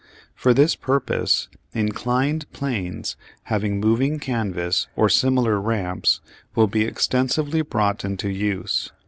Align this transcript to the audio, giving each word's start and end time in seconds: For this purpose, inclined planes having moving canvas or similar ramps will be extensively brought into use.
For 0.33 0.51
this 0.55 0.75
purpose, 0.75 1.47
inclined 1.75 2.51
planes 2.51 3.15
having 3.43 3.79
moving 3.79 4.17
canvas 4.17 4.87
or 4.95 5.09
similar 5.09 5.61
ramps 5.61 6.21
will 6.55 6.65
be 6.65 6.85
extensively 6.85 7.61
brought 7.61 8.03
into 8.03 8.27
use. 8.29 8.91